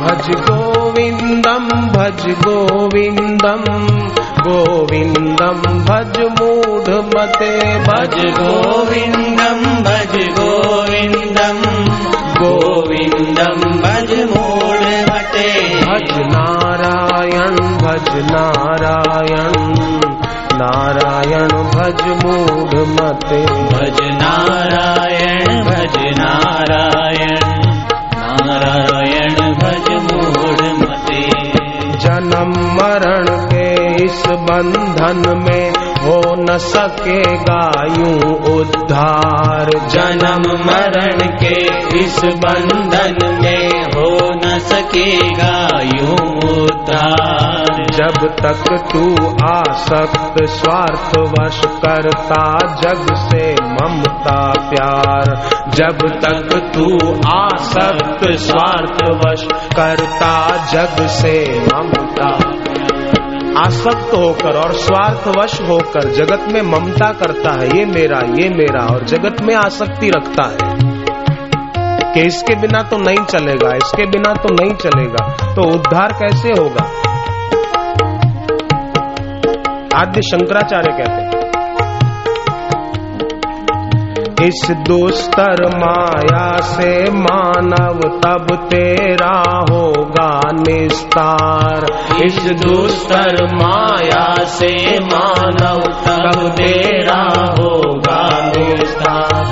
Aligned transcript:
भज 0.00 0.28
गोविन्दं 0.48 1.66
भज 1.94 2.22
गोविन्दं 2.44 3.64
गोविन्दं 4.46 5.58
भज 5.88 6.18
मूढमते 6.38 7.50
भज 7.88 8.16
गोविन्दं 8.38 9.60
भज 9.86 10.14
गोविन्दं 10.38 11.60
गोविन्दं 12.40 13.60
भज 13.84 14.12
मूढमते 14.32 15.46
भज 15.86 16.12
नारायण 16.34 17.56
भज 17.84 18.10
नारायण 18.30 19.58
नारायण 20.62 21.52
भज 21.76 22.02
मूढमते 22.24 23.44
भज 23.72 24.00
नारायण 24.22 25.59
जन्म 32.20 32.50
मरण 32.50 33.26
के 33.48 33.94
इस 34.04 34.22
बंधन 34.26 35.22
में 35.44 35.70
हो 36.04 36.22
न 36.38 36.58
सकेगा 36.58 37.84
यूँ 37.84 38.34
उद्धार। 38.56 39.70
जन्म 39.88 40.42
मरण 40.66 41.18
के 41.38 41.54
इस 41.98 42.20
बंधन 42.24 43.18
में 43.42 43.82
हो 43.82 44.18
न 44.34 44.58
सकेगा 44.58 45.80
यूँ 45.80 46.28
उद्धार। 46.62 47.39
जब 48.00 48.36
तक 48.42 48.88
तू 48.92 49.14
आसक्त 49.44 50.44
स्वार्थ 50.44 51.18
वश 51.18 51.60
करता, 51.64 52.58
जग 52.76 53.14
से 53.14 53.52
ममता 53.52 54.52
प्यार। 54.70 55.50
जब 55.68 55.98
तक 55.98 56.72
तू 56.74 56.98
आसक्त 57.30 58.30
स्वार्थ 58.38 59.02
वश 59.02 59.44
करता, 59.76 60.56
जग 60.72 61.06
से 61.06 61.60
ममता 61.74 62.30
आसक्त 63.60 64.14
होकर 64.14 64.56
और 64.56 64.72
स्वार्थवश 64.72 65.60
होकर 65.60 66.00
जगत 66.00 66.52
में 66.52 66.62
ममता 66.62 67.12
करता 67.12 67.60
है, 67.60 67.78
ये 67.78 67.84
मेरा 67.84 68.18
ये 68.18 68.48
मेरा, 68.48 68.86
और 68.86 69.04
जगत 69.04 69.42
में 69.42 69.54
आसक्ति 69.54 70.10
रखता 70.10 70.48
है। 70.48 70.90
कि 72.14 72.20
इसके 72.20 72.54
बिना 72.54 72.82
तो 72.82 72.98
नहीं 72.98 73.24
चलेगा, 73.24 73.76
इसके 73.76 74.06
बिना 74.06 74.34
तो 74.34 74.54
नहीं 74.54 74.74
चलेगा 74.74 75.26
तो 75.54 75.62
उद्धार 75.62 76.12
कैसे 76.12 76.48
होगा? 76.48 76.99
आद्य 79.94 80.20
शंकराचार्य 80.22 80.92
कहते 80.92 81.22
हैं। 81.22 81.30
इस 84.48 84.70
दुस्तर 84.70 85.66
माया 85.78 86.56
से 86.56 87.10
मानव 87.10 88.20
तब 88.24 88.46
तेरा 88.70 89.64
होगा 89.70 90.40
निस्तार। 90.52 91.86
इस 92.24 92.50
दुस्तर 92.50 93.54
माया 93.54 94.34
से 94.34 95.00
मानव 95.00 95.80
तब 95.80 96.48
तेरा 96.48 97.54
होगा 97.58 98.52
निस्तार। 98.56 99.44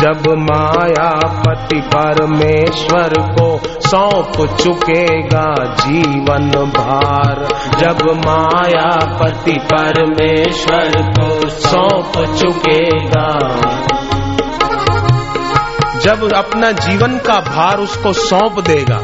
जब 0.00 0.22
माया 0.28 1.10
पति 1.16 1.80
परमेश्वर 1.96 3.08
को 3.08 3.79
सौंप 3.90 4.56
चुकेगा 4.60 5.54
जीवन 5.74 6.50
भार। 6.50 7.48
जब 7.78 8.02
माया 8.26 9.18
पति 9.18 9.52
परमेश्वर 9.72 10.92
को 11.02 11.48
सौंप 11.48 12.36
चुकेगा। 12.36 13.38
जब 16.00 16.32
अपना 16.32 16.72
जीवन 16.72 17.18
का 17.18 17.40
भार 17.40 17.78
उसको 17.78 18.12
सौंप 18.12 18.60
देगा। 18.60 18.98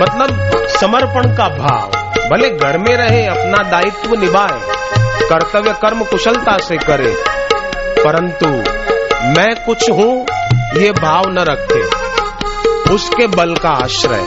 मतलब 0.00 0.50
समर्पण 0.68 1.36
का 1.36 1.48
भाव। 1.48 1.90
भले 2.30 2.50
घर 2.50 2.78
में 2.78 2.96
रहे, 2.96 3.26
अपना 3.26 3.70
दायित्व 3.70 4.20
निभाए, 4.20 4.60
कर्तव्य 5.28 5.72
कर्म 5.82 6.04
कुशलता 6.04 6.58
से 6.58 6.76
करे, 6.76 7.16
परंतु 8.04 8.48
मैं 9.40 9.64
कुछ 9.66 9.90
हूँ, 9.90 10.26
ये 10.76 10.92
भाव 10.92 11.24
न 11.28 11.38
रखे। 11.38 12.10
उसके 12.90 13.26
बल 13.26 13.54
का 13.54 13.68
आश्रय। 13.68 14.26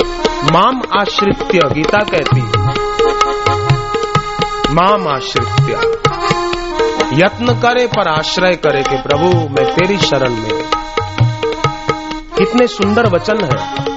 माम 0.54 0.82
आश्रित्य, 1.00 1.60
गीता 1.74 2.00
कहती 2.00 2.40
है। 2.40 2.74
माम 4.74 5.08
आश्रित्य। 5.08 5.74
यत्न 7.24 7.62
करे 7.62 7.88
पर 7.88 8.08
आश्रय 8.08 8.56
करे 8.56 8.84
कि 8.84 8.98
प्रभु, 8.98 9.26
मैं 9.26 9.76
तेरी 9.76 9.98
शरण 9.98 10.30
में 10.30 10.64
कितने 12.38 12.68
सुंदर 12.68 13.10
वचन 13.10 13.38
है। 13.38 13.93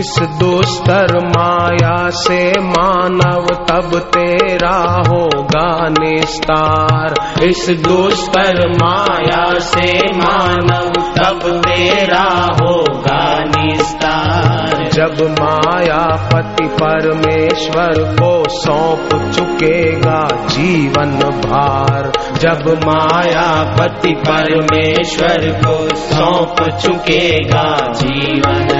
इस 0.00 0.18
दुस्तर 0.22 1.18
माया 1.26 2.10
से 2.10 2.60
मानव 2.60 3.46
तब 3.46 3.98
तेरा 3.98 5.02
होगा 5.08 5.88
निस्तार। 5.88 7.14
इस 7.42 7.70
दुस्तर 7.70 8.68
माया 8.68 9.58
से 9.58 10.12
मानव 10.16 10.88
तब 10.90 11.62
तेरा 11.66 12.48
होगा 12.62 13.38
निस्तार। 13.38 14.90
जब 14.92 15.36
माया 15.40 16.30
पति 16.32 16.64
परमेश्वर 16.64 17.92
को 17.98 18.44
सौंप 18.48 19.32
चुकेगा 19.34 20.28
जीवन 20.46 21.12
भार, 21.20 22.12
जब 22.38 22.80
माया 22.86 23.76
पति 23.78 24.12
परमेश्वर 24.12 25.60
को 25.66 25.96
सौंप 25.96 26.70
चुकेगा 26.78 27.92
जीवन 27.92 28.79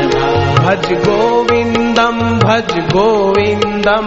भज 0.70 0.91
गोविंदम 1.04 2.19
भज 2.41 2.72
गोविंदम 2.91 4.06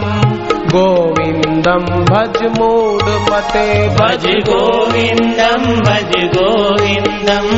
गोविंदम 0.74 1.84
भज 2.10 2.38
मूड 2.54 3.02
मते 3.26 3.66
भज 3.98 4.24
गोविन्दं 4.48 5.66
भज 5.88 6.14
गोविन्दं 6.36 7.50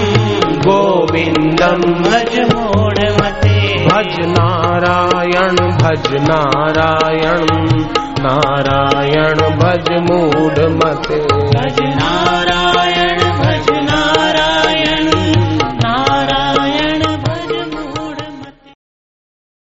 गोविन्दं 0.66 1.84
भज 2.06 2.34
मूढमते 2.52 3.54
भज 3.86 4.18
नारायण 4.32 5.62
भज 5.82 6.10
नारायण 6.28 7.46
नारायण 8.26 9.46
भज 9.62 9.92
मूड 10.10 10.58
मते 10.82 11.20
भज 11.54 11.80
नारायण 12.02 12.85